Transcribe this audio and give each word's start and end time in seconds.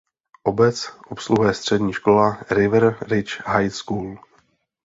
Obec 0.43 0.89
obsluhuje 1.11 1.53
střední 1.53 1.93
škola 1.93 2.37
River 2.49 2.97
Ridge 3.01 3.39
High 3.45 3.69
School. 3.69 4.15